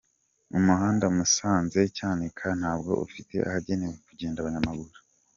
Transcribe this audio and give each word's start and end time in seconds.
Umuhanda 0.57 1.05
Musanze-Cyanika 1.15 2.45
ntabwo 2.59 2.91
ufite 3.05 3.35
ahagenewe 3.47 3.93
kugenda 4.07 4.37
abanyamaguru. 4.39 4.97